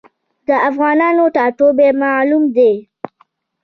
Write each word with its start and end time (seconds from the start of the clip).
د 0.47 0.49
افغانانو 0.69 1.23
ټاټوبی 1.35 1.89
معلوم 2.01 2.43
دی. 2.55 2.73